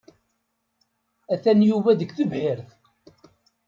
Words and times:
Atan 1.33 1.59
Yuba 1.69 1.91
deg 1.99 2.11
tebḥirt. 2.17 2.69